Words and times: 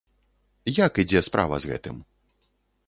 Як 0.85 0.91
ідзе 1.03 1.21
справа 1.29 1.55
з 1.65 1.73
гэтым? 1.75 2.05